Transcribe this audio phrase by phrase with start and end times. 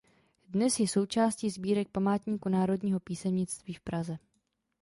[0.49, 4.17] Dnes je součástí sbírek Památníku národního písemnictví v Praze.